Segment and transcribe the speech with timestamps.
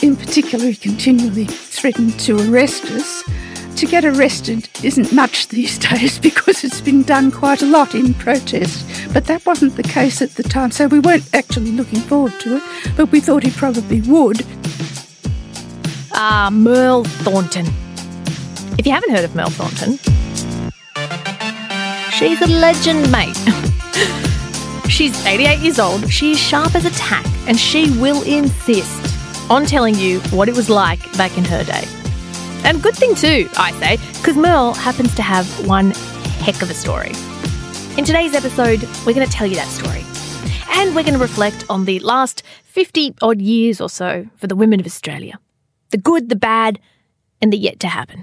[0.00, 3.24] In particular, he continually threatened to arrest us.
[3.78, 8.14] To get arrested isn't much these days because it's been done quite a lot in
[8.14, 12.32] protest, but that wasn't the case at the time, so we weren't actually looking forward
[12.40, 12.62] to it,
[12.96, 14.46] but we thought he probably would.
[16.12, 17.66] Ah, Merle Thornton.
[18.78, 19.98] If you haven't heard of Merle Thornton,
[22.12, 23.36] she's a legend, mate.
[24.88, 29.07] she's 88 years old, she's sharp as a tack, and she will insist
[29.50, 31.84] on telling you what it was like back in her day.
[32.64, 35.92] And good thing too, I say, because Merle happens to have one
[36.40, 37.12] heck of a story.
[37.96, 40.04] In today's episode, we're going to tell you that story.
[40.78, 44.56] And we're going to reflect on the last 50 odd years or so for the
[44.56, 45.38] women of Australia
[45.90, 46.78] the good, the bad,
[47.40, 48.22] and the yet to happen.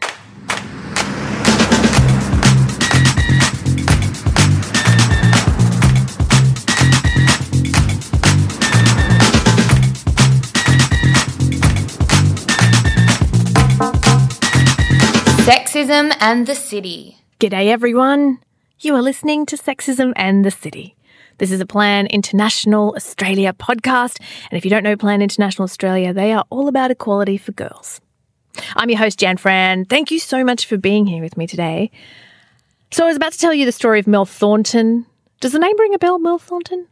[15.85, 17.19] Sexism and the City.
[17.39, 18.39] G'day, everyone.
[18.79, 20.95] You are listening to Sexism and the City.
[21.37, 24.19] This is a Plan International Australia podcast.
[24.49, 28.01] And if you don't know Plan International Australia, they are all about equality for girls.
[28.75, 29.85] I'm your host, Jan Fran.
[29.85, 31.91] Thank you so much for being here with me today.
[32.89, 35.05] So, I was about to tell you the story of Mel Thornton.
[35.39, 36.87] Does the name ring a bell, Mel Thornton?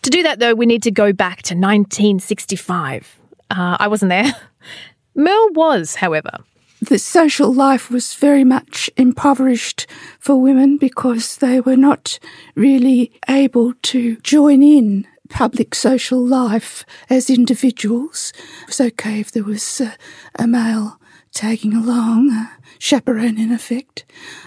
[0.00, 3.18] To do that, though, we need to go back to 1965.
[3.50, 4.32] Uh, I wasn't there.
[5.14, 6.38] Mel was, however
[6.86, 9.86] the social life was very much impoverished
[10.18, 12.18] for women because they were not
[12.54, 18.32] really able to join in public social life as individuals.
[18.62, 19.80] It was okay if there was
[20.36, 21.00] a, male
[21.32, 24.04] tagging along, a chaperone in effect,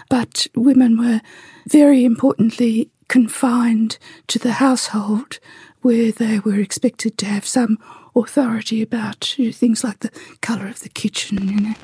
[0.08, 1.20] but women were
[1.66, 5.38] very importantly confined to the household
[5.82, 7.78] where they were expected to have some
[8.14, 11.74] authority about things like the colour of the kitchen, you know.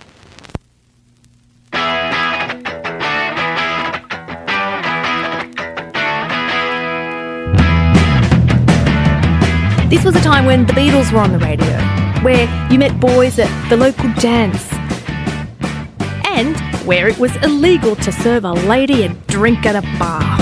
[9.94, 11.78] This was a time when the Beatles were on the radio,
[12.24, 14.72] where you met boys at the local dance,
[16.26, 20.36] and where it was illegal to serve a lady a drink at a bar.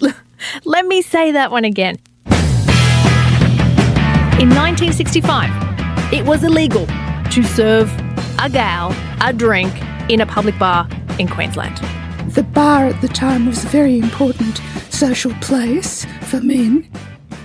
[0.64, 1.96] Let me say that one again.
[4.40, 7.92] In 1965, it was illegal to serve
[8.38, 9.70] a gal a drink
[10.08, 10.88] in a public bar
[11.18, 11.76] in Queensland.
[12.32, 16.90] The bar at the time was a very important social place for men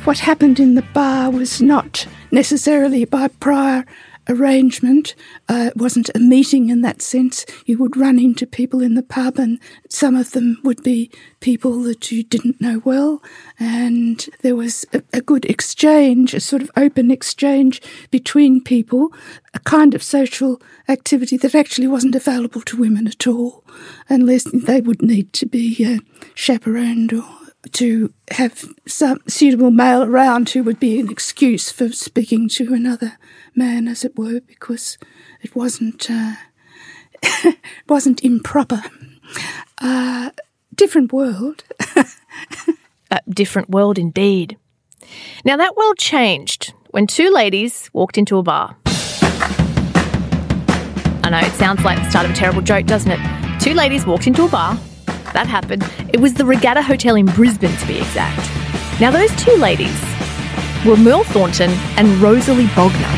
[0.05, 3.83] what happened in the bar was not necessarily by prior
[4.29, 5.15] arrangement.
[5.49, 7.43] Uh, it wasn't a meeting in that sense.
[7.65, 11.81] You would run into people in the pub, and some of them would be people
[11.83, 13.23] that you didn't know well.
[13.59, 19.11] And there was a, a good exchange, a sort of open exchange between people,
[19.55, 23.63] a kind of social activity that actually wasn't available to women at all,
[24.07, 25.97] unless they would need to be uh,
[26.35, 27.25] chaperoned or
[27.73, 33.17] to have some suitable male around who would be an excuse for speaking to another
[33.55, 34.97] man, as it were, because
[35.41, 36.35] it wasn't uh,
[37.89, 38.81] wasn't improper.
[39.79, 40.31] Uh,
[40.73, 41.63] different world.
[43.11, 44.57] A different world indeed.
[45.43, 48.75] Now that world changed when two ladies walked into a bar.
[51.23, 53.19] I know it sounds like the start of a terrible joke, doesn't it?
[53.59, 54.77] Two ladies walked into a bar
[55.35, 55.83] that happened.
[56.13, 58.49] It was the Regatta Hotel in Brisbane, to be exact.
[58.99, 60.01] Now, those two ladies
[60.85, 63.11] were Merle Thornton and Rosalie Bognor.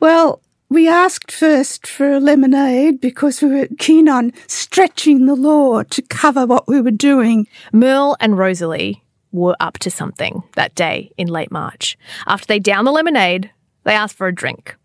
[0.00, 0.40] Well,
[0.70, 6.02] we asked first for a lemonade because we were keen on stretching the law to
[6.02, 7.46] cover what we were doing.
[7.72, 11.98] Merle and Rosalie were up to something that day in late March.
[12.26, 13.50] After they downed the lemonade,
[13.84, 14.76] they asked for a drink,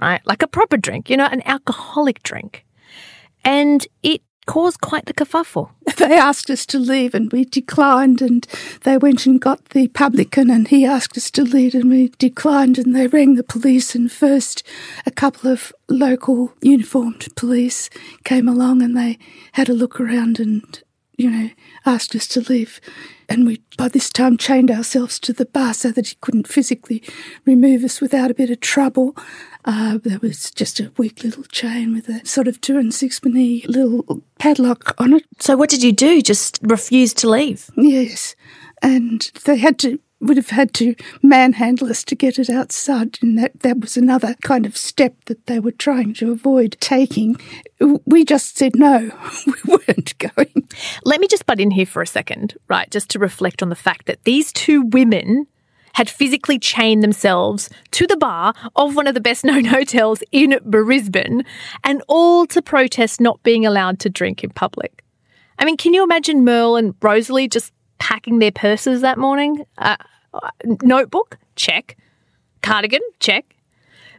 [0.00, 0.20] right?
[0.26, 2.65] Like a proper drink, you know, an alcoholic drink
[3.46, 5.70] and it caused quite the kerfuffle.
[5.96, 8.46] They asked us to leave and we declined, and
[8.82, 12.78] they went and got the publican and he asked us to leave and we declined,
[12.78, 13.94] and they rang the police.
[13.94, 14.62] And first,
[15.06, 17.88] a couple of local uniformed police
[18.24, 19.18] came along and they
[19.52, 20.82] had a look around and,
[21.16, 21.50] you know,
[21.84, 22.80] asked us to leave.
[23.28, 27.02] And we, by this time, chained ourselves to the bar so that he couldn't physically
[27.44, 29.16] remove us without a bit of trouble.
[29.64, 33.64] Uh, there was just a weak little chain with a sort of two and sixpenny
[33.66, 35.24] little padlock on it.
[35.40, 36.22] So what did you do?
[36.22, 37.68] Just refuse to leave?
[37.76, 38.36] Yes.
[38.82, 43.38] And they had to would have had to manhandle us to get it outside, and
[43.38, 47.36] that, that was another kind of step that they were trying to avoid taking.
[48.06, 49.10] We just said no,
[49.46, 50.68] we weren't going.
[51.04, 53.74] Let me just butt in here for a second, right, just to reflect on the
[53.74, 55.46] fact that these two women
[55.94, 60.58] had physically chained themselves to the bar of one of the best known hotels in
[60.64, 61.42] Brisbane,
[61.84, 65.02] and all to protest not being allowed to drink in public.
[65.58, 69.64] I mean, can you imagine Merle and Rosalie just packing their purses that morning.
[69.78, 69.96] Uh,
[70.82, 71.38] notebook?
[71.56, 71.96] Check.
[72.62, 73.00] Cardigan?
[73.20, 73.54] Check.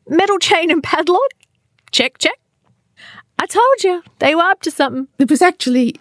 [0.07, 1.31] Metal chain and padlock?
[1.91, 2.39] Check, check.
[3.39, 5.07] I told you, they were up to something.
[5.19, 5.95] It was actually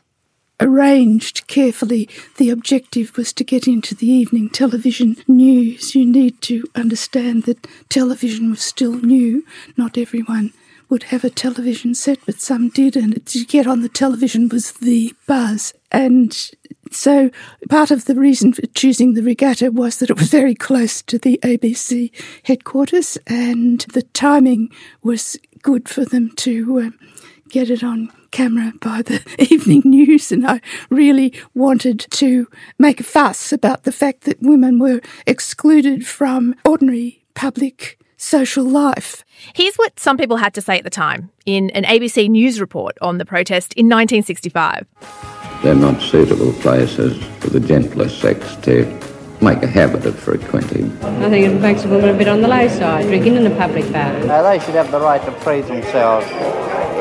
[0.58, 2.08] arranged carefully.
[2.38, 5.94] The objective was to get into the evening television news.
[5.94, 9.44] You need to understand that television was still new.
[9.76, 10.52] Not everyone
[10.88, 14.72] would have a television set, but some did, and to get on the television was
[14.72, 15.74] the buzz.
[15.90, 16.32] And
[16.90, 17.30] so
[17.68, 21.18] part of the reason for choosing the regatta was that it was very close to
[21.18, 22.10] the ABC
[22.44, 24.70] headquarters, and the timing
[25.02, 26.98] was good for them to um,
[27.48, 29.22] get it on camera by the
[29.52, 30.60] evening news, and I
[30.90, 32.46] really wanted to
[32.78, 39.24] make a fuss about the fact that women were excluded from ordinary public social life.
[39.54, 42.96] Here's what some people had to say at the time in an ABC News report
[43.00, 44.86] on the protest in 1965.
[45.62, 48.84] They're not suitable places for the gentler sex to
[49.40, 50.90] make a habit of frequenting.
[51.02, 53.56] I think it makes a woman a bit on the low side, drinking in a
[53.56, 54.14] public bar.
[54.16, 56.26] Uh, they should have the right to free themselves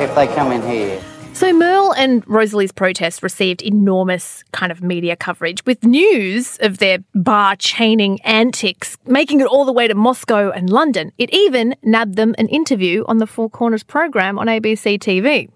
[0.01, 1.01] if they come in here.
[1.36, 7.00] So Merle and Rosalie's protest received enormous kind of media coverage with news of their
[7.14, 11.12] bar chaining antics, making it all the way to Moscow and London.
[11.18, 15.50] It even nabbed them an interview on the Four Corners program on ABC TV.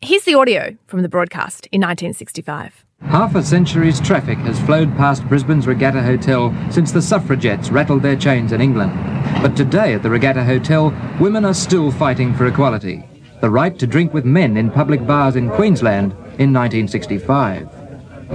[0.00, 2.84] Here's the audio from the broadcast in 1965.
[3.02, 8.16] Half a century's traffic has flowed past Brisbane's Regatta Hotel since the suffragettes rattled their
[8.16, 8.92] chains in England.
[9.40, 13.04] But today at the Regatta Hotel, women are still fighting for equality
[13.46, 16.10] the right to drink with men in public bars in Queensland
[16.40, 17.68] in 1965.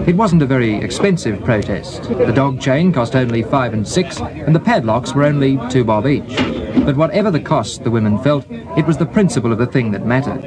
[0.07, 2.03] It wasn't a very expensive protest.
[2.03, 6.07] The dog chain cost only five and six, and the padlocks were only two bob
[6.07, 6.37] each.
[6.85, 10.05] But whatever the cost the women felt, it was the principle of the thing that
[10.05, 10.45] mattered.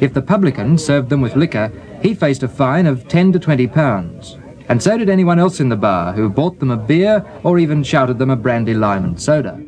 [0.00, 3.66] If the publican served them with liquor, he faced a fine of 10 to 20
[3.66, 4.38] pounds.
[4.70, 7.82] And so did anyone else in the bar who bought them a beer or even
[7.82, 9.62] shouted them a brandy lime and soda.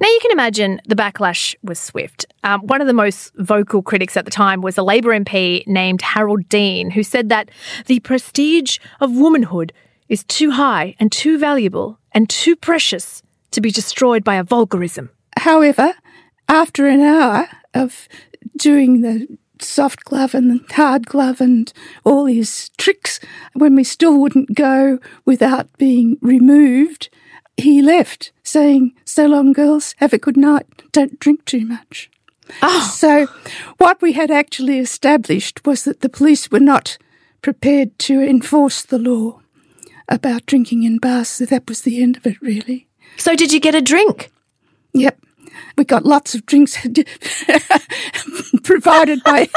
[0.00, 2.26] Now you can imagine the backlash was swift.
[2.44, 6.02] Um, one of the most vocal critics at the time was a Labor MP named
[6.02, 7.50] Harold Dean, who said that
[7.86, 9.72] the prestige of womanhood
[10.08, 15.10] is too high and too valuable and too precious to be destroyed by a vulgarism.
[15.38, 15.94] However,
[16.48, 18.08] after an hour of
[18.56, 19.26] doing the
[19.60, 21.72] soft glove and the hard glove and
[22.04, 23.20] all his tricks,
[23.54, 27.08] when we still wouldn't go without being removed,
[27.56, 32.10] he left, saying, So long, girls, have a good night, don't drink too much.
[32.62, 32.94] Oh.
[32.96, 33.26] So,
[33.78, 36.98] what we had actually established was that the police were not
[37.42, 39.40] prepared to enforce the law
[40.08, 41.28] about drinking in bars.
[41.28, 42.86] So that was the end of it, really.
[43.16, 44.30] So, did you get a drink?
[44.92, 45.18] Yep.
[45.76, 46.76] We got lots of drinks
[48.62, 49.48] provided by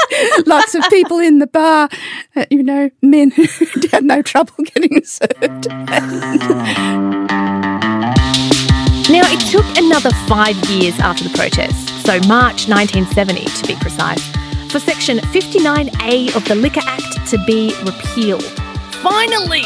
[0.46, 1.88] lots of people in the bar,
[2.36, 3.44] uh, you know, men who
[3.92, 5.68] had no trouble getting served.
[9.10, 14.24] Now, it took another five years after the protest, so March 1970 to be precise,
[14.70, 18.44] for Section 59A of the Liquor Act to be repealed.
[19.02, 19.64] Finally!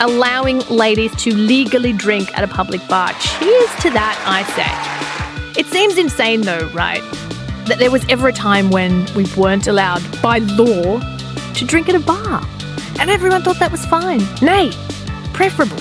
[0.00, 3.12] Allowing ladies to legally drink at a public bar.
[3.20, 5.25] Cheers to that, I say.
[5.58, 7.02] It seems insane, though, right?
[7.66, 11.00] That there was ever a time when we weren't allowed, by law,
[11.54, 12.46] to drink at a bar.
[13.00, 14.20] And everyone thought that was fine.
[14.42, 14.70] Nay,
[15.32, 15.78] preferable.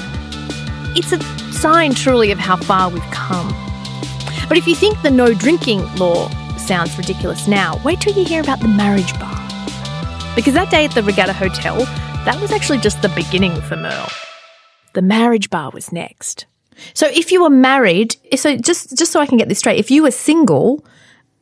[0.96, 1.20] It's a
[1.52, 3.50] sign truly of how far we've come.
[4.48, 8.42] But if you think the no drinking law sounds ridiculous now, wait till you hear
[8.42, 9.36] about the marriage bar.
[10.36, 11.78] Because that day at the Regatta Hotel,
[12.26, 14.10] that was actually just the beginning for Merle.
[14.94, 16.46] The marriage bar was next.
[16.94, 19.92] So if you were married, so just just so I can get this straight, if
[19.92, 20.86] you were single,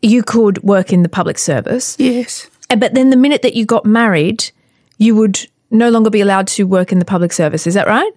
[0.01, 1.95] you could work in the public service.
[1.99, 2.49] Yes.
[2.69, 4.51] But then the minute that you got married,
[4.97, 7.67] you would no longer be allowed to work in the public service.
[7.67, 8.11] Is that right?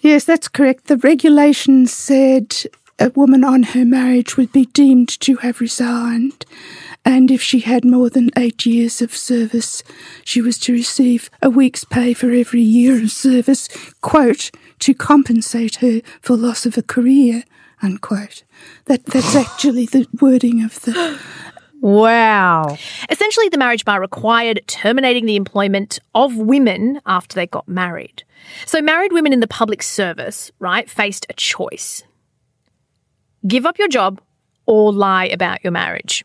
[0.00, 0.86] Yes, that's correct.
[0.86, 2.54] The regulation said
[2.98, 6.44] a woman on her marriage would be deemed to have resigned,
[7.04, 9.82] and if she had more than eight years of service,
[10.24, 13.68] she was to receive a week's pay for every year of service,
[14.00, 14.50] quote,
[14.80, 17.44] to compensate her for loss of a career,
[17.82, 18.44] unquote.
[18.86, 21.18] That that's actually the wording of the
[21.84, 22.78] Wow.
[23.10, 28.24] Essentially, the marriage bar required terminating the employment of women after they got married.
[28.64, 32.02] So, married women in the public service, right, faced a choice
[33.46, 34.18] give up your job
[34.64, 36.24] or lie about your marriage.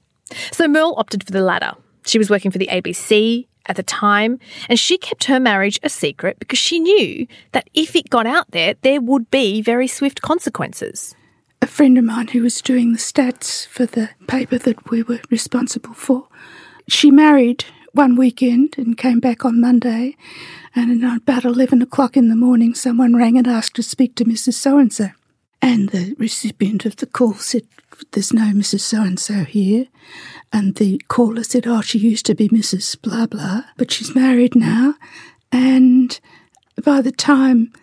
[0.54, 1.74] So, Merle opted for the latter.
[2.06, 5.90] She was working for the ABC at the time, and she kept her marriage a
[5.90, 10.22] secret because she knew that if it got out there, there would be very swift
[10.22, 11.16] consequences.
[11.62, 15.20] A friend of mine who was doing the stats for the paper that we were
[15.30, 16.28] responsible for,
[16.88, 20.16] she married one weekend and came back on Monday,
[20.76, 24.54] and about 11 o'clock in the morning, someone rang and asked to speak to Mrs.
[24.54, 25.10] So and so.
[25.62, 27.64] And the recipient of the call said,
[28.12, 28.82] There's no Mrs.
[28.82, 29.86] So and so here.
[30.54, 33.00] And the caller said, Oh, she used to be Mrs.
[33.02, 34.96] Blah blah, but she's married now.
[35.52, 36.20] And
[36.84, 37.74] by the time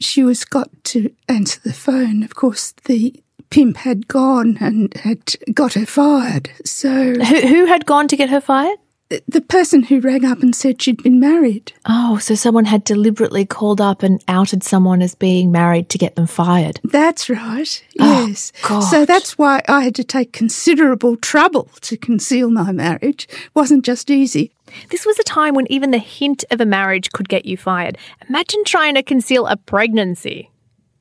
[0.00, 5.36] she was got to answer the phone, of course, the pimp had gone and had
[5.54, 6.50] got her fired.
[6.64, 7.14] So.
[7.14, 8.78] Who, who had gone to get her fired?
[9.08, 11.72] The person who rang up and said she'd been married.
[11.86, 16.16] Oh, so someone had deliberately called up and outed someone as being married to get
[16.16, 16.80] them fired.
[16.82, 17.84] That's right.
[18.00, 18.52] Oh, Yes.
[18.62, 18.80] God.
[18.80, 23.28] So that's why I had to take considerable trouble to conceal my marriage.
[23.30, 24.50] It wasn't just easy.
[24.90, 27.98] This was a time when even the hint of a marriage could get you fired.
[28.28, 30.50] Imagine trying to conceal a pregnancy.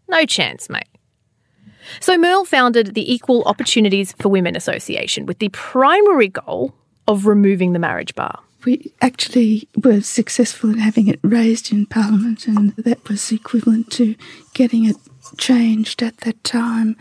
[0.07, 0.83] No chance, mate.
[1.99, 6.73] So Merle founded the Equal Opportunities for Women Association with the primary goal
[7.07, 8.39] of removing the marriage bar.
[8.65, 14.15] We actually were successful in having it raised in Parliament, and that was equivalent to
[14.53, 14.97] getting it
[15.37, 16.97] changed at that time.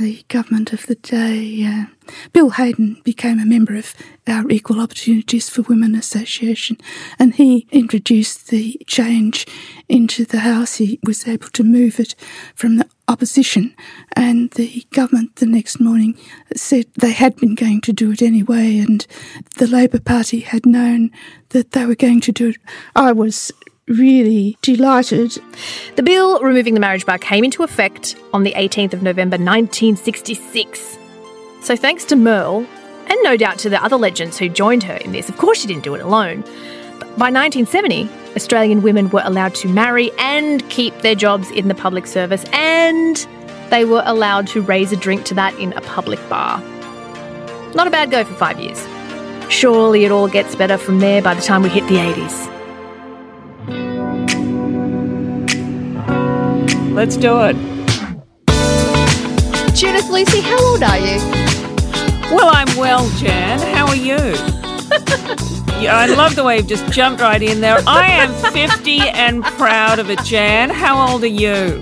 [0.00, 3.94] The government of the day, uh, Bill Hayden, became a member of
[4.26, 6.78] our Equal Opportunities for Women Association,
[7.18, 9.46] and he introduced the change
[9.90, 10.76] into the House.
[10.76, 12.14] He was able to move it
[12.54, 13.74] from the opposition,
[14.16, 16.16] and the government the next morning
[16.56, 19.06] said they had been going to do it anyway, and
[19.58, 21.10] the Labor Party had known
[21.50, 22.56] that they were going to do it.
[22.96, 23.52] I was
[23.90, 25.36] really delighted.
[25.96, 30.98] The bill removing the marriage bar came into effect on the 18th of November 1966.
[31.62, 32.66] So, thanks to Merle,
[33.06, 35.66] and no doubt to the other legends who joined her in this, of course she
[35.66, 36.42] didn't do it alone.
[36.98, 41.74] But by 1970, Australian women were allowed to marry and keep their jobs in the
[41.74, 43.26] public service, and
[43.70, 46.60] they were allowed to raise a drink to that in a public bar.
[47.74, 48.86] Not a bad go for five years.
[49.50, 52.59] Surely it all gets better from there by the time we hit the 80s.
[57.00, 57.56] Let's do it.
[59.74, 61.16] Judith Lucy, how old are you?
[62.30, 63.58] Well, I'm well, Jan.
[63.74, 64.16] How are you?
[65.80, 67.78] yeah, I love the way you've just jumped right in there.
[67.86, 70.68] I am 50 and proud of it, Jan.
[70.68, 71.80] How old are you?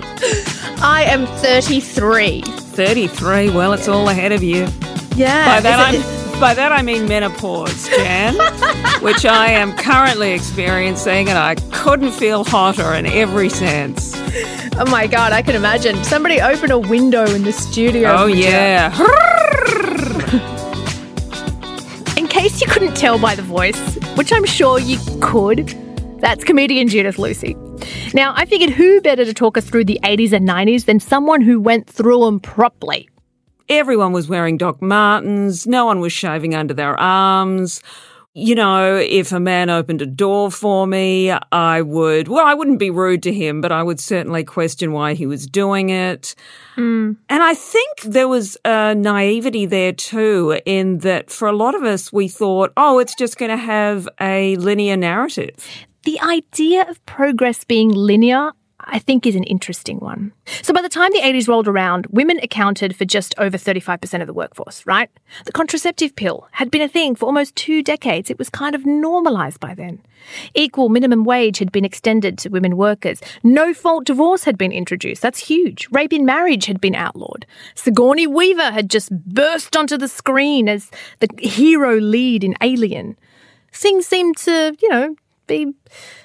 [0.81, 2.41] I am 33.
[2.41, 3.49] 33.
[3.49, 4.69] Well, it's all ahead of you.
[5.17, 5.53] Yeah.
[5.53, 8.35] By that, I'm, by that I mean menopause, Jan,
[9.01, 14.13] which I am currently experiencing, and I couldn't feel hotter in every sense.
[14.77, 16.01] oh my god, I can imagine.
[16.05, 18.11] Somebody open a window in the studio.
[18.11, 18.89] Oh, yeah.
[22.17, 25.67] In case you couldn't tell by the voice, which I'm sure you could,
[26.19, 27.55] that's comedian Judith Lucy.
[28.13, 31.41] Now, I figured who better to talk us through the 80s and 90s than someone
[31.41, 33.09] who went through them properly.
[33.69, 35.67] Everyone was wearing Doc Martens.
[35.67, 37.81] No one was shaving under their arms.
[38.33, 42.79] You know, if a man opened a door for me, I would, well, I wouldn't
[42.79, 46.35] be rude to him, but I would certainly question why he was doing it.
[46.77, 47.17] Mm.
[47.27, 51.83] And I think there was a naivety there too, in that for a lot of
[51.83, 55.55] us, we thought, oh, it's just going to have a linear narrative.
[56.05, 58.51] The idea of progress being linear,
[58.91, 60.33] I think, is an interesting one.
[60.61, 64.27] So by the time the 80s rolled around, women accounted for just over 35% of
[64.27, 65.09] the workforce, right?
[65.45, 68.29] The contraceptive pill had been a thing for almost two decades.
[68.29, 70.01] It was kind of normalized by then.
[70.53, 73.21] Equal minimum wage had been extended to women workers.
[73.43, 75.21] No fault divorce had been introduced.
[75.21, 75.87] That's huge.
[75.91, 77.45] Rape in marriage had been outlawed.
[77.75, 83.17] Sigourney Weaver had just burst onto the screen as the hero lead in Alien.
[83.71, 85.15] Things seemed to, you know,
[85.49, 85.73] be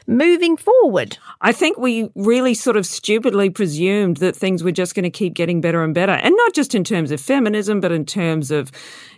[0.06, 1.18] moving forward.
[1.40, 5.34] I think we really sort of stupidly presumed that things were just going to keep
[5.34, 6.12] getting better and better.
[6.12, 8.70] And not just in terms of feminism, but in terms of,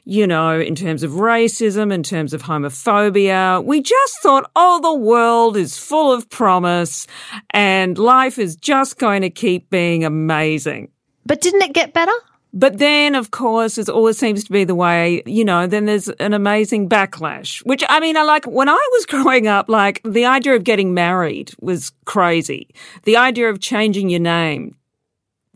[0.05, 3.63] you know, in terms of racism, in terms of homophobia.
[3.63, 7.07] We just thought, oh, the world is full of promise
[7.51, 10.91] and life is just going to keep being amazing.
[11.27, 12.15] But didn't it get better?
[12.57, 16.09] But then, of course, as always seems to be the way, you know, then there's
[16.09, 20.25] an amazing backlash, which I mean, I like when I was growing up, like the
[20.25, 22.71] idea of getting married was crazy.
[23.03, 24.75] The idea of changing your name,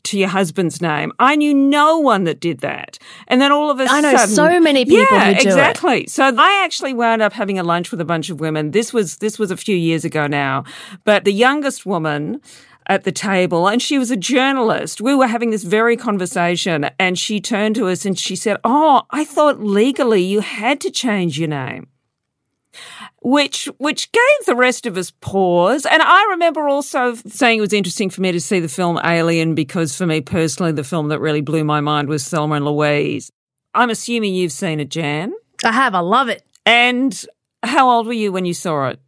[0.02, 1.12] to your husband's name.
[1.18, 2.98] I knew no one that did that.
[3.28, 4.04] And then all of a sudden.
[4.04, 5.46] I know sudden, so many people yeah, who do it.
[5.46, 6.06] exactly.
[6.06, 8.70] So I actually wound up having a lunch with a bunch of women.
[8.70, 10.64] This was this was a few years ago now,
[11.04, 12.40] but the youngest woman
[12.90, 15.00] at the table and she was a journalist.
[15.00, 19.02] We were having this very conversation and she turned to us and she said, "Oh,
[19.10, 21.86] I thought legally you had to change your name."
[23.22, 25.84] which which gave the rest of us pause.
[25.84, 29.54] And I remember also saying it was interesting for me to see the film Alien
[29.54, 33.30] because for me personally, the film that really blew my mind was Thelma and Louise.
[33.74, 35.32] I'm assuming you've seen it, Jan.
[35.64, 35.94] I have.
[35.94, 36.42] I love it.
[36.64, 37.12] And
[37.62, 39.00] how old were you when you saw it?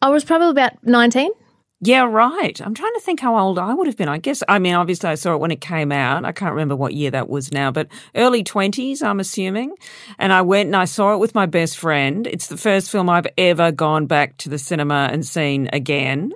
[0.00, 1.30] I was probably about 19.
[1.84, 2.60] Yeah, right.
[2.60, 4.08] I'm trying to think how old I would have been.
[4.08, 6.24] I guess, I mean, obviously I saw it when it came out.
[6.24, 9.74] I can't remember what year that was now, but early 20s, I'm assuming.
[10.16, 12.28] And I went and I saw it with my best friend.
[12.28, 16.32] It's the first film I've ever gone back to the cinema and seen again,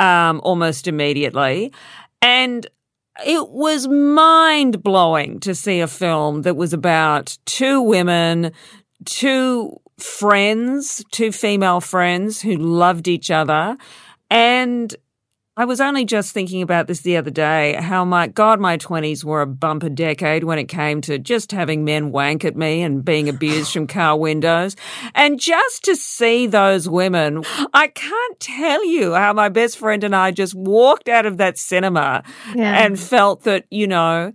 [0.00, 1.72] um, almost immediately.
[2.20, 2.66] And
[3.24, 8.50] it was mind blowing to see a film that was about two women,
[9.04, 13.76] two friends, two female friends who loved each other.
[14.34, 14.94] And
[15.56, 19.22] I was only just thinking about this the other day how my God, my 20s
[19.22, 23.04] were a bumper decade when it came to just having men wank at me and
[23.04, 24.74] being abused from car windows.
[25.14, 30.16] And just to see those women, I can't tell you how my best friend and
[30.16, 32.24] I just walked out of that cinema
[32.56, 32.84] Yeah.
[32.84, 34.32] and felt that, you know,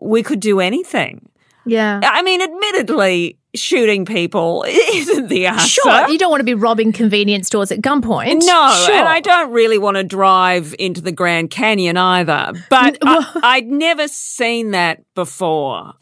[0.00, 1.28] we could do anything.
[1.66, 2.00] Yeah.
[2.02, 5.66] I mean, admittedly, shooting people isn't the answer.
[5.66, 8.42] Sure, you don't want to be robbing convenience stores at gunpoint.
[8.44, 8.94] No, sure.
[8.94, 12.52] and I don't really want to drive into the Grand Canyon either.
[12.68, 15.94] But I, I'd never seen that before.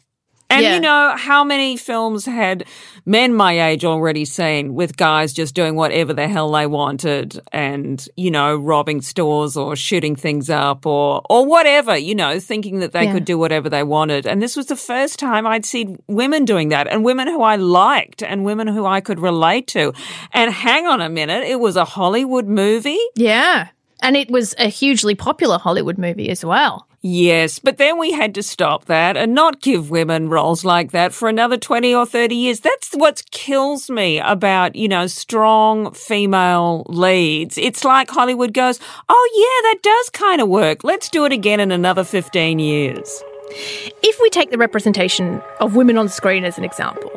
[0.59, 0.75] And Yeah.
[0.75, 2.65] you know how many films had
[3.05, 8.05] men my age already seen with guys just doing whatever the hell they wanted and,
[8.17, 12.91] you know, robbing stores or shooting things up or or whatever, you know, thinking that
[12.91, 13.13] they Yeah.
[13.13, 14.27] could do whatever they wanted.
[14.27, 17.55] And this was the first time I'd seen women doing that and women who I
[17.55, 19.93] liked and women who I could relate to.
[20.33, 22.99] And hang on a minute, it was a Hollywood movie?
[23.15, 23.67] Yeah.
[24.01, 26.87] And it was a hugely popular Hollywood movie as well.
[27.01, 31.13] Yes, but then we had to stop that and not give women roles like that
[31.13, 32.59] for another 20 or 30 years.
[32.59, 37.57] That's what kills me about, you know, strong female leads.
[37.57, 40.83] It's like Hollywood goes, oh, yeah, that does kind of work.
[40.83, 43.23] Let's do it again in another 15 years.
[43.51, 47.11] If we take the representation of women on screen as an example,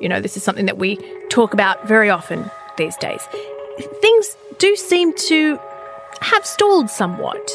[0.00, 0.96] you know, this is something that we
[1.28, 3.22] talk about very often these days,
[4.00, 5.58] things do seem to
[6.20, 7.50] have stalled somewhat.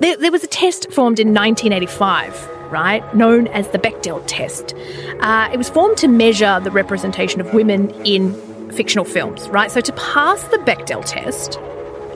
[0.00, 4.74] There, there was a test formed in 1985, right, known as the Bechdel test.
[5.20, 9.70] Uh, it was formed to measure the representation of women in fictional films, right?
[9.70, 11.58] So to pass the Bechdel test,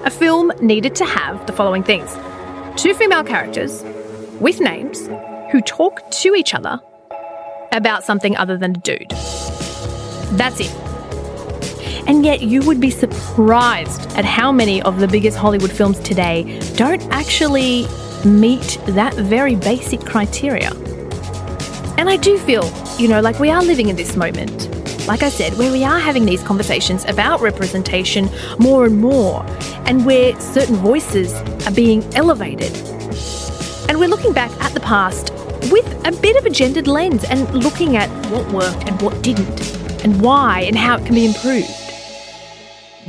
[0.05, 2.17] a film needed to have the following things
[2.77, 3.83] two female characters
[4.41, 5.07] with names
[5.53, 6.81] who talk to each other
[7.73, 9.11] about something other than a dude.
[10.39, 10.84] That's it.
[12.07, 16.61] And yet, you would be surprised at how many of the biggest Hollywood films today
[16.77, 17.87] don't actually
[18.27, 20.71] meet that very basic criteria.
[21.97, 24.69] And I do feel, you know, like we are living in this moment,
[25.07, 29.45] like I said, where we are having these conversations about representation more and more,
[29.87, 31.33] and where certain voices
[31.67, 32.75] are being elevated.
[33.89, 35.31] And we're looking back at the past
[35.71, 39.77] with a bit of a gendered lens and looking at what worked and what didn't,
[40.05, 41.84] and why and how it can be improved.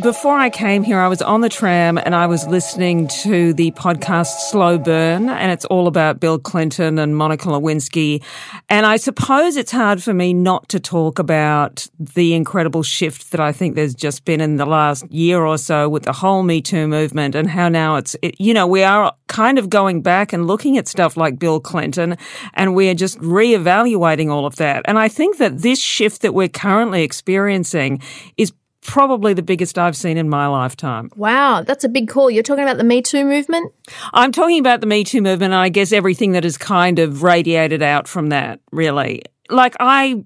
[0.01, 3.71] Before I came here, I was on the tram and I was listening to the
[3.71, 8.21] podcast Slow Burn, and it's all about Bill Clinton and Monica Lewinsky.
[8.67, 13.39] And I suppose it's hard for me not to talk about the incredible shift that
[13.39, 16.61] I think there's just been in the last year or so with the whole Me
[16.61, 20.33] Too movement and how now it's, it, you know, we are kind of going back
[20.33, 22.17] and looking at stuff like Bill Clinton
[22.53, 24.81] and we are just reevaluating all of that.
[24.85, 28.01] And I think that this shift that we're currently experiencing
[28.35, 28.51] is
[28.85, 31.09] probably the biggest I've seen in my lifetime.
[31.15, 32.29] Wow, that's a big call.
[32.29, 33.73] You're talking about the Me Too movement?
[34.13, 37.23] I'm talking about the Me Too movement, and I guess everything that has kind of
[37.23, 39.23] radiated out from that, really.
[39.49, 40.23] Like, I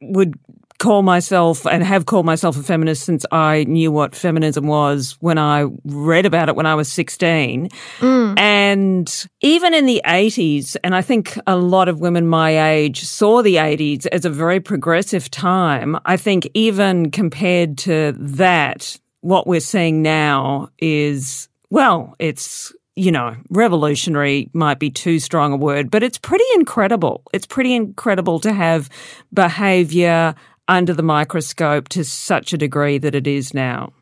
[0.00, 0.38] would
[0.78, 5.36] call myself and have called myself a feminist since I knew what feminism was when
[5.36, 7.68] I read about it when I was 16.
[7.98, 8.38] Mm.
[8.38, 13.42] And even in the 80s, and I think a lot of women my age saw
[13.42, 15.98] the 80s as a very progressive time.
[16.04, 23.36] I think even compared to that, what we're seeing now is, well, it's you know,
[23.50, 27.22] revolutionary might be too strong a word, but it's pretty incredible.
[27.32, 28.90] It's pretty incredible to have
[29.32, 30.34] behavior
[30.68, 33.92] under the microscope to such a degree that it is now.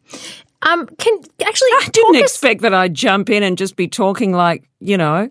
[0.63, 4.33] Um, can actually I didn't us- expect that I'd jump in and just be talking
[4.33, 5.31] like, you know,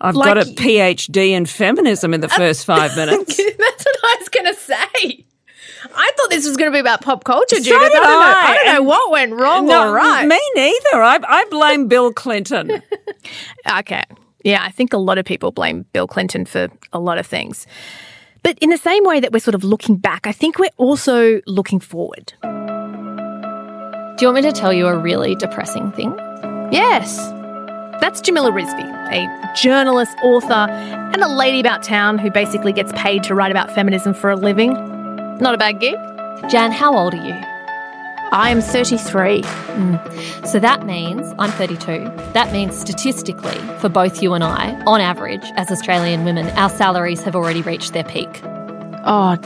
[0.00, 3.36] I've Like- got a PhD in feminism in the first five minutes.
[3.58, 5.24] That's what I was going to say.
[5.94, 7.66] I thought this was going to be about pop culture, Judith.
[7.66, 8.44] did I, don't know, I.
[8.46, 10.26] I don't know what went wrong No, or right.
[10.26, 11.02] Me neither.
[11.02, 12.82] I, I blame Bill Clinton.
[13.78, 14.02] Okay.
[14.44, 17.64] Yeah, I think a lot of people blame Bill Clinton for a lot of things.
[18.42, 21.40] But in the same way that we're sort of looking back, I think we're also
[21.46, 22.32] looking forward.
[22.42, 22.48] Do
[24.26, 26.12] you want me to tell you a really depressing thing?
[26.70, 27.16] Yes.
[28.00, 33.22] That's Jamila Rizvi, a journalist, author, and a lady about town who basically gets paid
[33.24, 34.72] to write about feminism for a living.
[35.38, 35.94] Not a bad gig.
[36.50, 37.51] Jan, how old are you?
[38.32, 39.42] I am 33.
[39.42, 40.46] Mm.
[40.46, 42.04] So that means I'm 32.
[42.32, 47.22] That means statistically, for both you and I, on average, as Australian women, our salaries
[47.24, 48.40] have already reached their peak.
[49.04, 49.36] Oh,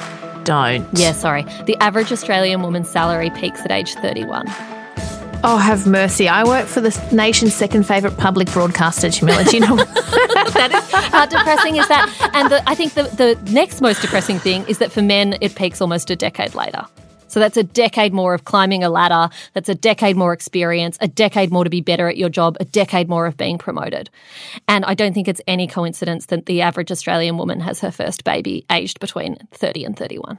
[0.45, 0.87] don't.
[0.97, 1.45] Yeah, sorry.
[1.65, 4.45] The average Australian woman's salary peaks at age 31.
[5.43, 6.29] Oh, have mercy.
[6.29, 9.43] I work for the nation's second favourite public broadcaster, Jamila.
[9.43, 9.77] Do you know?
[10.55, 12.31] that is how depressing is that?
[12.35, 15.57] And the, I think the, the next most depressing thing is that for men, it
[15.57, 16.87] peaks almost a decade later.
[17.37, 19.29] So that's a decade more of climbing a ladder.
[19.53, 22.65] That's a decade more experience, a decade more to be better at your job, a
[22.65, 24.09] decade more of being promoted.
[24.69, 28.25] And I don't think it's any coincidence that the average Australian woman has her first
[28.25, 30.39] baby aged between 30 and 31.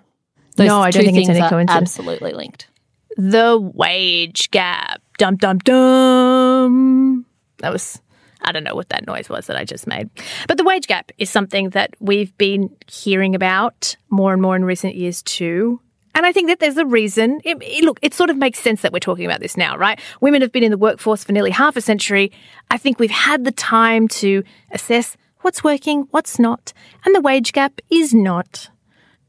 [0.55, 1.69] Those No, I don't think it's any coincidence.
[1.69, 2.67] Absolutely linked.
[3.15, 4.99] the wage gap.
[5.19, 7.27] Dum dum dum.
[7.59, 8.01] That was
[8.41, 10.09] I don't know what that noise was that I just made.
[10.47, 14.65] But the wage gap is something that we've been hearing about more and more in
[14.65, 15.79] recent years too.
[16.17, 17.39] And I think that there's a reason.
[17.45, 19.99] It, it- look, it sort of makes sense that we're talking about this now, right?
[20.19, 22.31] Women have been in the workforce for nearly half a century.
[22.71, 26.73] I think we've had the time to assess what's working, what's not,
[27.05, 28.71] and the wage gap is not.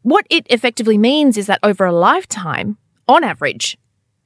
[0.01, 3.77] What it effectively means is that over a lifetime, on average,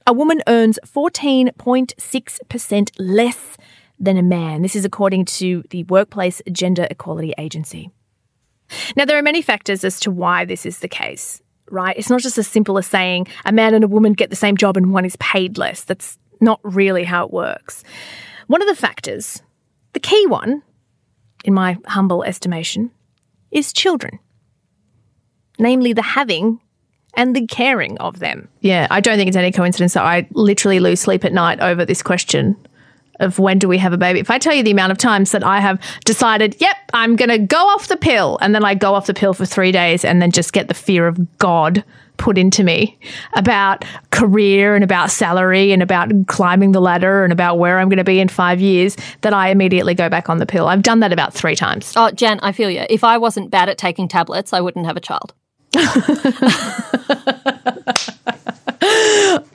[0.06, 3.56] a woman earns 14.6% less
[3.98, 4.62] than a man.
[4.62, 7.90] This is according to the Workplace Gender Equality Agency.
[8.96, 11.96] Now, there are many factors as to why this is the case, right?
[11.96, 14.56] It's not just as simple as saying a man and a woman get the same
[14.56, 15.84] job and one is paid less.
[15.84, 17.82] That's not really how it works.
[18.46, 19.42] One of the factors,
[19.92, 20.62] the key one,
[21.44, 22.90] in my humble estimation,
[23.50, 24.18] is children,
[25.58, 26.60] namely the having
[27.14, 28.48] and the caring of them.
[28.60, 31.84] Yeah, I don't think it's any coincidence that I literally lose sleep at night over
[31.84, 32.56] this question
[33.22, 34.20] of when do we have a baby.
[34.20, 37.28] If I tell you the amount of times that I have decided, yep, I'm going
[37.28, 40.04] to go off the pill, and then I go off the pill for three days
[40.04, 41.84] and then just get the fear of God
[42.18, 42.98] put into me
[43.32, 47.96] about career and about salary and about climbing the ladder and about where I'm going
[47.96, 50.68] to be in five years, that I immediately go back on the pill.
[50.68, 51.92] I've done that about three times.
[51.96, 52.84] Oh, Jan, I feel you.
[52.88, 55.34] If I wasn't bad at taking tablets, I wouldn't have a child.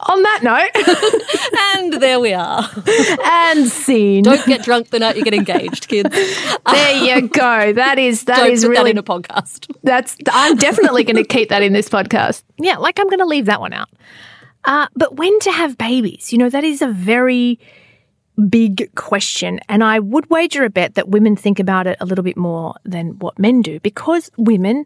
[0.10, 0.72] On that note,
[1.76, 2.68] And there we are.
[3.26, 4.24] and scene.
[4.24, 6.10] Don't get drunk the night you get engaged, kids.
[6.12, 7.74] There you go.
[7.74, 9.74] That is that Don't is really that in a podcast.
[9.84, 12.44] that's I'm definitely going to keep that in this podcast.
[12.58, 13.90] Yeah, like I'm going to leave that one out.
[14.64, 16.32] Uh, but when to have babies?
[16.32, 17.60] You know, that is a very
[18.50, 22.24] big question, and I would wager a bet that women think about it a little
[22.24, 24.86] bit more than what men do because women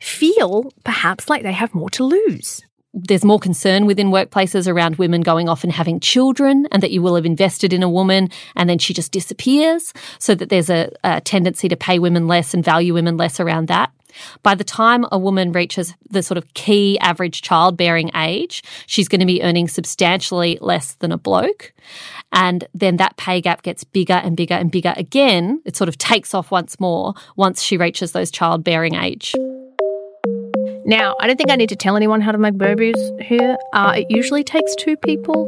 [0.00, 2.62] feel perhaps like they have more to lose.
[2.94, 7.00] There's more concern within workplaces around women going off and having children, and that you
[7.00, 9.92] will have invested in a woman and then she just disappears.
[10.18, 13.68] So that there's a, a tendency to pay women less and value women less around
[13.68, 13.90] that.
[14.42, 19.20] By the time a woman reaches the sort of key average childbearing age, she's going
[19.20, 21.72] to be earning substantially less than a bloke.
[22.32, 25.62] And then that pay gap gets bigger and bigger and bigger again.
[25.64, 29.34] It sort of takes off once more once she reaches those childbearing age.
[30.84, 33.56] Now, I don't think I need to tell anyone how to make babies here.
[33.72, 35.46] Uh, it usually takes two people.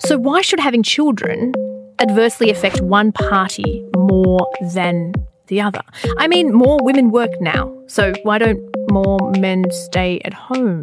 [0.00, 1.52] So, why should having children
[1.98, 5.14] adversely affect one party more than
[5.48, 5.82] the other?
[6.18, 7.76] I mean, more women work now.
[7.88, 10.82] So, why don't more men stay at home?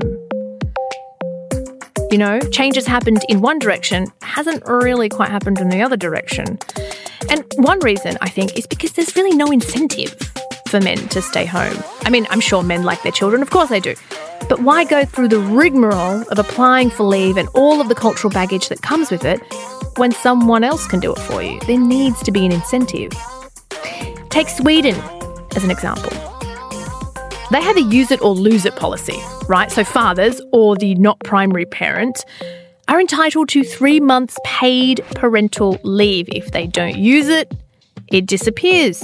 [2.11, 5.95] You know, change has happened in one direction, hasn't really quite happened in the other
[5.95, 6.59] direction.
[7.29, 10.15] And one reason, I think, is because there's really no incentive
[10.69, 11.77] for men to stay home.
[12.01, 13.95] I mean, I'm sure men like their children, of course they do.
[14.47, 18.31] But why go through the rigmarole of applying for leave and all of the cultural
[18.31, 19.41] baggage that comes with it
[19.97, 21.59] when someone else can do it for you?
[21.61, 23.11] There needs to be an incentive.
[24.29, 24.95] Take Sweden
[25.55, 26.11] as an example.
[27.51, 29.71] They have a use it or lose it policy, right?
[29.71, 32.23] So fathers or the not primary parent
[32.87, 36.29] are entitled to three months paid parental leave.
[36.29, 37.51] If they don't use it,
[38.11, 39.03] it disappears.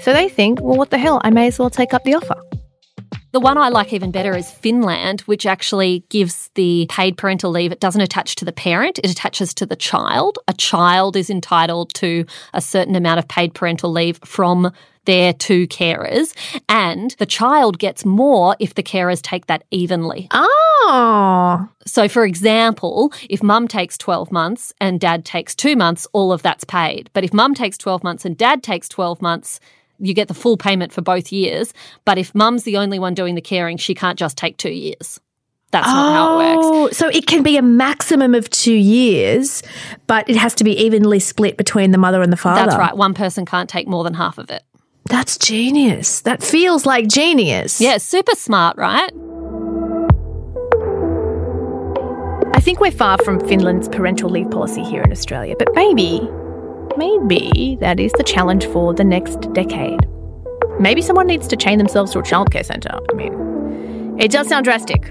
[0.00, 1.20] So they think, well, what the hell?
[1.22, 2.40] I may as well take up the offer.
[3.32, 7.70] The one I like even better is Finland, which actually gives the paid parental leave.
[7.70, 10.38] It doesn't attach to the parent, it attaches to the child.
[10.48, 14.72] A child is entitled to a certain amount of paid parental leave from
[15.04, 16.34] their two carers,
[16.68, 20.28] and the child gets more if the carers take that evenly.
[20.32, 21.68] Oh.
[21.86, 26.42] So, for example, if mum takes 12 months and dad takes two months, all of
[26.42, 27.10] that's paid.
[27.12, 29.60] But if mum takes 12 months and dad takes 12 months,
[30.00, 31.72] you get the full payment for both years.
[32.04, 35.20] But if mum's the only one doing the caring, she can't just take two years.
[35.72, 36.66] That's not how it works.
[36.66, 39.62] Oh, so it can be a maximum of two years,
[40.08, 42.64] but it has to be evenly split between the mother and the father.
[42.66, 42.96] That's right.
[42.96, 44.64] One person can't take more than half of it.
[45.04, 46.22] That's genius.
[46.22, 47.80] That feels like genius.
[47.80, 49.12] Yeah, super smart, right?
[52.52, 56.28] I think we're far from Finland's parental leave policy here in Australia, but maybe,
[57.00, 60.00] maybe that is the challenge for the next decade.
[60.78, 62.98] Maybe someone needs to chain themselves to a childcare centre.
[63.10, 65.10] I mean, it does sound drastic.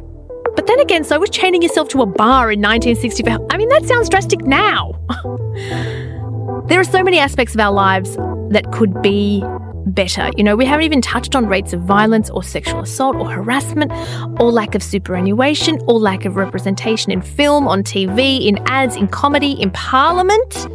[0.55, 3.39] But then again, so was chaining yourself to a bar in 1965.
[3.49, 4.91] I mean, that sounds drastic now.
[6.67, 8.15] there are so many aspects of our lives
[8.51, 9.43] that could be
[9.87, 10.29] better.
[10.37, 13.91] You know, we haven't even touched on rates of violence or sexual assault or harassment
[14.39, 19.07] or lack of superannuation or lack of representation in film, on TV, in ads, in
[19.07, 20.67] comedy, in parliament.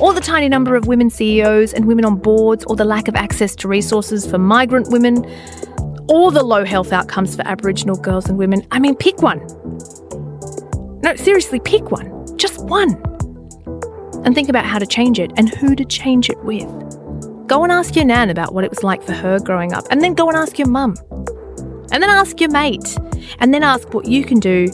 [0.00, 3.14] Or the tiny number of women CEOs and women on boards, or the lack of
[3.14, 5.24] access to resources for migrant women,
[6.08, 8.66] or the low health outcomes for Aboriginal girls and women.
[8.70, 9.38] I mean, pick one.
[11.02, 12.36] No, seriously, pick one.
[12.36, 13.00] Just one.
[14.24, 16.68] And think about how to change it and who to change it with.
[17.46, 20.00] Go and ask your nan about what it was like for her growing up, and
[20.00, 20.96] then go and ask your mum.
[21.90, 22.96] And then ask your mate.
[23.38, 24.68] And then ask what you can do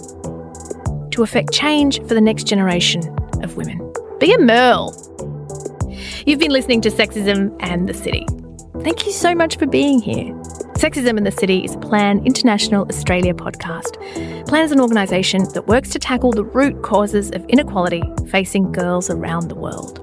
[1.10, 3.02] to affect change for the next generation
[3.42, 3.87] of women.
[4.18, 4.92] Be a Merle.
[6.26, 8.26] You've been listening to Sexism and the City.
[8.82, 10.34] Thank you so much for being here.
[10.74, 13.96] Sexism in the City is a Plan International Australia podcast.
[14.48, 19.08] Plan is an organisation that works to tackle the root causes of inequality facing girls
[19.08, 20.02] around the world.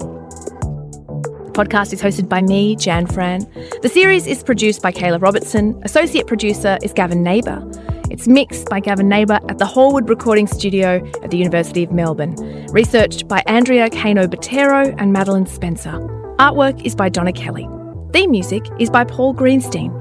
[1.47, 3.41] The podcast is hosted by me, Jan Fran.
[3.81, 5.77] The series is produced by Kayla Robertson.
[5.83, 7.69] Associate producer is Gavin Neighbour.
[8.15, 12.33] It's mixed by Gavin Neighbour at the Hallwood Recording Studio at the University of Melbourne.
[12.67, 15.91] Researched by Andrea Kano Botero and Madeline Spencer.
[16.39, 17.67] Artwork is by Donna Kelly.
[18.13, 19.91] Theme music is by Paul Greenstein.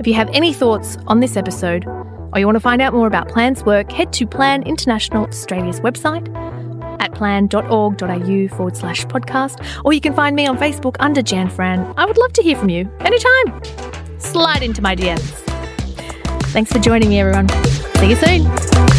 [0.00, 3.06] If you have any thoughts on this episode, or you want to find out more
[3.06, 6.34] about Plan's work, head to Plan International Australia's website
[6.98, 11.92] at plan.org.au forward slash podcast, or you can find me on Facebook under Jan Fran.
[11.98, 13.62] I would love to hear from you anytime.
[14.18, 15.53] Slide into my DMs.
[16.54, 17.48] Thanks for joining me, everyone.
[17.96, 18.93] See you soon.